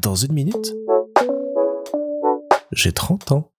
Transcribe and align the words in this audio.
Dans 0.00 0.14
une 0.14 0.32
minute, 0.32 0.74
j'ai 2.72 2.92
30 2.92 3.32
ans. 3.32 3.52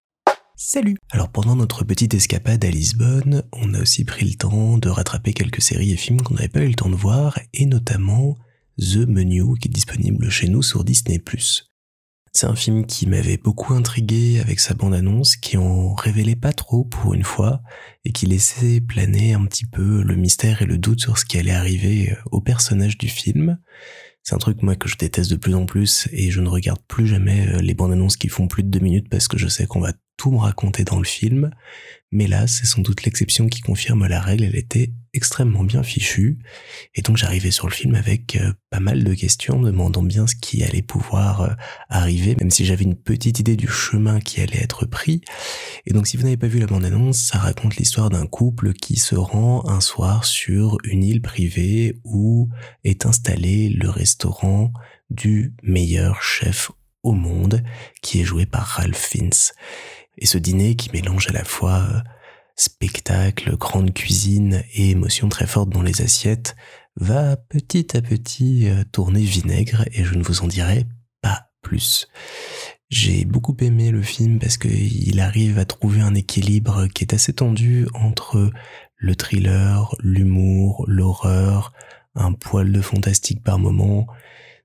Salut 0.56 0.98
Alors 1.12 1.30
pendant 1.30 1.56
notre 1.56 1.84
petite 1.84 2.14
escapade 2.14 2.64
à 2.64 2.70
Lisbonne, 2.70 3.44
on 3.54 3.74
a 3.74 3.82
aussi 3.82 4.06
pris 4.06 4.26
le 4.26 4.36
temps 4.36 4.78
de 4.78 4.90
rattraper 4.90 5.34
quelques 5.34 5.62
séries 5.62 5.92
et 5.92 5.98
films 5.98 6.22
qu'on 6.22 6.36
n'avait 6.36 6.50
pas 6.50 6.62
eu 6.62 6.68
le 6.68 6.76
temps 6.76 6.90
de 6.90 6.96
voir, 6.96 7.40
et 7.54 7.66
notamment 7.66 8.38
The 8.78 9.08
Menu 9.08 9.58
qui 9.60 9.68
est 9.68 9.72
disponible 9.72 10.30
chez 10.30 10.48
nous 10.48 10.62
sur 10.62 10.84
Disney+. 10.84 11.22
C'est 12.32 12.48
un 12.48 12.56
film 12.56 12.86
qui 12.86 13.08
m'avait 13.08 13.38
beaucoup 13.38 13.74
intrigué 13.74 14.40
avec 14.40 14.60
sa 14.60 14.76
bande-annonce, 14.76 15.36
qui 15.36 15.58
en 15.58 15.94
révélait 15.94 16.36
pas 16.36 16.54
trop 16.54 16.86
pour 16.86 17.14
une 17.14 17.24
fois, 17.24 17.62
et 18.06 18.12
qui 18.12 18.28
laissait 18.28 18.80
planer 18.82 19.34
un 19.34 19.46
petit 19.46 19.66
peu 19.66 20.04
le 20.04 20.16
mystère 20.16 20.62
et 20.62 20.66
le 20.66 20.78
doute 20.78 21.02
sur 21.02 21.18
ce 21.18 21.26
qui 21.26 21.38
allait 21.38 21.52
arriver 21.52 22.16
au 22.32 22.40
personnage 22.40 22.98
du 22.98 23.10
film. 23.10 23.60
C'est 24.24 24.36
un 24.36 24.40
truc 24.40 24.62
moi 24.62 24.76
que 24.76 24.88
je 24.88 24.98
déteste 24.98 25.32
de 25.32 25.36
plus 25.38 25.56
en 25.56 25.66
plus 25.66 26.08
et 26.12 26.30
je 26.30 26.42
ne 26.42 26.50
regarde 26.50 26.82
plus 26.88 27.08
jamais 27.08 27.48
euh, 27.48 27.62
les 27.62 27.74
bandes 27.74 27.94
annonces 27.94 28.18
qui 28.18 28.28
font 28.28 28.48
plus 28.48 28.64
de 28.64 28.70
deux 28.70 28.80
minutes 28.80 29.10
parce 29.10 29.28
que 29.28 29.38
je 29.38 29.48
sais 29.48 29.66
qu'on 29.66 29.80
va 29.80 29.94
tout 30.20 30.32
me 30.32 30.38
raconter 30.38 30.84
dans 30.84 31.00
le 31.00 31.06
film. 31.06 31.50
Mais 32.12 32.28
là, 32.28 32.46
c'est 32.46 32.66
sans 32.66 32.82
doute 32.82 33.04
l'exception 33.04 33.48
qui 33.48 33.62
confirme 33.62 34.06
la 34.06 34.20
règle, 34.20 34.44
elle 34.44 34.56
était 34.56 34.92
extrêmement 35.14 35.64
bien 35.64 35.82
fichue. 35.82 36.40
Et 36.94 37.02
donc 37.02 37.18
j'arrivais 37.18 37.52
sur 37.52 37.68
le 37.68 37.74
film 37.74 37.96
avec 37.96 38.36
euh, 38.36 38.52
pas 38.70 38.82
mal 38.82 39.04
de 39.04 39.14
questions, 39.14 39.62
demandant 39.62 40.04
bien 40.04 40.28
ce 40.28 40.36
qui 40.36 40.64
allait 40.64 40.82
pouvoir 40.82 41.42
euh, 41.42 41.54
arriver, 41.88 42.36
même 42.38 42.52
si 42.52 42.66
j'avais 42.66 42.84
une 42.84 42.96
petite 42.96 43.40
idée 43.40 43.56
du 43.56 43.68
chemin 43.68 44.20
qui 44.20 44.42
allait 44.42 44.62
être 44.62 44.86
pris. 44.86 45.22
Et 45.86 45.94
donc 45.94 46.08
si 46.08 46.18
vous 46.18 46.24
n'avez 46.24 46.38
pas 46.38 46.48
vu 46.48 46.60
la 46.60 46.68
bande-annonce, 46.68 47.20
ça 47.20 47.38
raconte 47.38 47.78
l'histoire 47.78 48.10
d'un 48.10 48.28
couple 48.28 48.74
qui 48.74 48.98
se 48.98 49.16
rend 49.16 49.68
un 49.70 49.80
soir 49.80 50.26
sur 50.26 50.78
une 50.84 51.04
île 51.04 51.22
privée 51.22 52.00
où 52.04 52.50
est 52.84 53.06
installé 53.06 53.70
le 53.70 53.90
restaurant 53.90 54.74
du 55.10 55.54
meilleur 55.64 56.22
chef 56.22 56.72
au 57.04 57.14
monde, 57.14 57.64
qui 58.02 58.22
est 58.22 58.26
joué 58.26 58.46
par 58.46 58.66
Ralph 58.66 58.98
Fiennes. 58.98 59.32
Et 60.20 60.26
ce 60.26 60.38
dîner 60.38 60.76
qui 60.76 60.92
mélange 60.92 61.28
à 61.30 61.34
la 61.34 61.44
fois 61.44 61.80
euh, 61.90 62.00
spectacle, 62.56 63.56
grande 63.58 63.94
cuisine 63.94 64.64
et 64.74 64.92
émotion 64.92 65.30
très 65.30 65.48
forte 65.48 65.70
dans 65.70 65.82
les 65.82 66.02
assiettes 66.02 66.56
va 66.98 67.38
petit 67.38 67.96
à 67.96 68.02
petit 68.02 68.70
euh, 68.70 68.84
tourner 68.92 69.24
vinaigre 69.24 69.86
et 69.94 70.04
je 70.04 70.16
ne 70.16 70.24
vous 70.24 70.42
en 70.42 70.48
dirai 70.48 70.86
pas 71.22 71.48
plus. 71.62 72.08
J'ai 72.90 73.24
beaucoup 73.24 73.56
aimé 73.62 73.92
le 73.92 74.02
film 74.02 74.40
parce 74.40 74.58
qu'il 74.58 75.20
arrive 75.20 75.58
à 75.58 75.66
trouver 75.66 76.02
un 76.02 76.16
équilibre 76.16 76.88
qui 76.88 77.04
est 77.04 77.14
assez 77.14 77.34
tendu 77.34 77.88
entre 77.94 78.52
le 78.98 79.16
thriller, 79.16 79.96
l'humour, 80.00 80.84
l'horreur, 80.88 81.72
un 82.16 82.34
poil 82.34 82.72
de 82.72 82.82
fantastique 82.82 83.44
par 83.44 83.60
moment, 83.60 84.08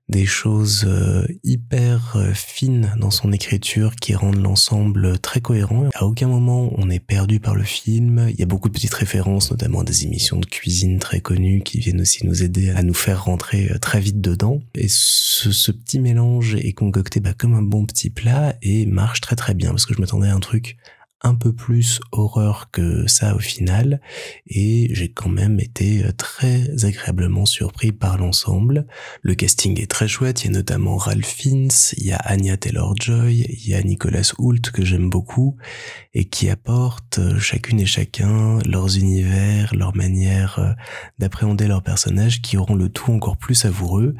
des 0.07 0.25
choses 0.25 0.85
euh, 0.87 1.25
hyper 1.43 2.15
euh, 2.15 2.33
fines 2.33 2.93
dans 2.99 3.09
son 3.09 3.31
écriture 3.31 3.95
qui 3.95 4.13
rendent 4.13 4.41
l'ensemble 4.41 5.17
très 5.19 5.41
cohérent. 5.41 5.89
À 5.95 6.05
aucun 6.05 6.27
moment 6.27 6.71
on 6.77 6.89
est 6.89 6.99
perdu 6.99 7.39
par 7.39 7.55
le 7.55 7.63
film. 7.63 8.27
Il 8.29 8.39
y 8.39 8.43
a 8.43 8.45
beaucoup 8.45 8.69
de 8.69 8.73
petites 8.73 8.93
références, 8.93 9.49
notamment 9.49 9.81
à 9.81 9.83
des 9.83 10.05
émissions 10.05 10.37
de 10.37 10.45
cuisine 10.45 10.99
très 10.99 11.21
connues 11.21 11.63
qui 11.63 11.79
viennent 11.79 12.01
aussi 12.01 12.25
nous 12.25 12.43
aider 12.43 12.69
à 12.69 12.83
nous 12.83 12.93
faire 12.93 13.25
rentrer 13.25 13.71
euh, 13.71 13.79
très 13.79 13.99
vite 13.99 14.21
dedans. 14.21 14.61
Et 14.75 14.87
ce, 14.89 15.51
ce 15.51 15.71
petit 15.71 15.99
mélange 15.99 16.55
est 16.55 16.73
concocté 16.73 17.19
bah, 17.19 17.33
comme 17.33 17.55
un 17.55 17.63
bon 17.63 17.85
petit 17.85 18.11
plat 18.11 18.55
et 18.61 18.85
marche 18.85 19.21
très 19.21 19.35
très 19.35 19.55
bien 19.55 19.71
parce 19.71 19.85
que 19.85 19.95
je 19.95 20.01
m'attendais 20.01 20.27
à 20.27 20.35
un 20.35 20.39
truc 20.39 20.77
un 21.21 21.33
peu 21.33 21.53
plus 21.53 21.99
horreur 22.11 22.69
que 22.71 23.07
ça 23.07 23.35
au 23.35 23.39
final. 23.39 24.01
Et 24.47 24.89
j'ai 24.91 25.11
quand 25.11 25.29
même 25.29 25.59
été 25.59 26.03
euh, 26.03 26.11
très 26.11 26.85
agréablement 26.85 27.45
surpris 27.45 27.91
par 27.91 28.17
l'ensemble. 28.17 28.85
Le 29.21 29.33
casting 29.33 29.79
est 29.79 29.89
très 29.89 30.07
chouette, 30.07 30.43
il 30.43 30.47
y 30.47 30.49
a 30.49 30.57
notamment 30.57 30.97
Ralph 30.97 31.25
Fiennes, 31.25 31.71
il 31.97 32.05
y 32.05 32.11
a 32.11 32.17
Anya 32.17 32.57
Taylor-Joy, 32.57 33.45
il 33.49 33.67
y 33.67 33.73
a 33.73 33.81
Nicolas 33.81 34.33
Hoult 34.37 34.71
que 34.73 34.83
j'aime 34.83 35.09
beaucoup 35.09 35.55
et 36.13 36.25
qui 36.25 36.49
apportent 36.49 37.19
euh, 37.19 37.39
chacune 37.39 37.79
et 37.79 37.85
chacun 37.85 38.59
leurs 38.65 38.97
univers, 38.97 39.73
leur 39.73 39.95
manière 39.95 40.59
euh, 40.59 40.73
d'appréhender 41.17 41.67
leurs 41.67 41.83
personnages 41.83 42.41
qui 42.41 42.57
auront 42.57 42.75
le 42.75 42.89
tout 42.89 43.11
encore 43.11 43.37
plus 43.37 43.55
savoureux. 43.55 44.15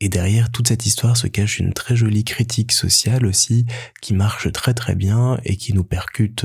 Et 0.00 0.08
derrière 0.08 0.50
toute 0.50 0.68
cette 0.68 0.86
histoire 0.86 1.16
se 1.16 1.26
cache 1.26 1.58
une 1.58 1.72
très 1.72 1.94
jolie 1.94 2.24
critique 2.24 2.72
sociale 2.72 3.26
aussi 3.26 3.66
qui 4.00 4.14
marche 4.14 4.50
très 4.52 4.74
très 4.74 4.94
bien 4.94 5.38
et 5.44 5.56
qui 5.56 5.72
nous 5.72 5.84
percute 5.84 6.37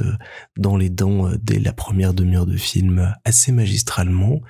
dans 0.58 0.78
les 0.78 0.90
dents 0.90 1.28
euh, 1.28 1.38
dès 1.42 1.60
la 1.60 1.74
première 1.74 2.14
demi-heure 2.14 2.46
de 2.46 2.58
film 2.58 3.14
assez 3.26 3.52
magistralement. 3.52 4.42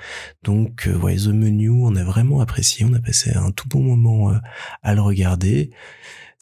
Donc, 0.44 0.88
euh, 0.88 0.98
ouais, 0.98 1.16
The 1.16 1.28
Menu, 1.28 1.70
on 1.70 1.96
a 1.96 2.04
vraiment 2.04 2.42
apprécié, 2.42 2.86
on 2.86 2.94
a 2.94 3.00
passé 3.00 3.32
un 3.36 3.52
tout 3.52 3.68
bon 3.68 3.82
moment 3.82 4.32
euh, 4.32 4.38
à 4.82 4.96
le 4.96 5.02
regarder. 5.02 5.72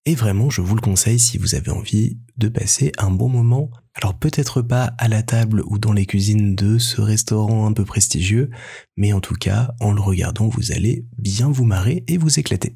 Et 0.05 0.15
vraiment, 0.15 0.49
je 0.49 0.61
vous 0.61 0.75
le 0.75 0.81
conseille 0.81 1.19
si 1.19 1.37
vous 1.37 1.53
avez 1.53 1.69
envie 1.69 2.17
de 2.37 2.49
passer 2.49 2.91
un 2.97 3.11
bon 3.11 3.29
moment. 3.29 3.69
Alors 3.93 4.17
peut-être 4.17 4.61
pas 4.61 4.93
à 4.97 5.07
la 5.07 5.21
table 5.21 5.61
ou 5.67 5.77
dans 5.77 5.93
les 5.93 6.05
cuisines 6.05 6.55
de 6.55 6.79
ce 6.79 7.01
restaurant 7.01 7.67
un 7.67 7.73
peu 7.73 7.85
prestigieux, 7.85 8.49
mais 8.97 9.13
en 9.13 9.19
tout 9.19 9.35
cas, 9.35 9.73
en 9.79 9.91
le 9.91 10.01
regardant, 10.01 10.47
vous 10.47 10.71
allez 10.71 11.05
bien 11.17 11.51
vous 11.51 11.65
marrer 11.65 12.03
et 12.07 12.17
vous 12.17 12.39
éclater. 12.39 12.75